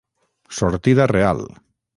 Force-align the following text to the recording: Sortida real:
Sortida 0.57 1.05
real: 1.05 1.45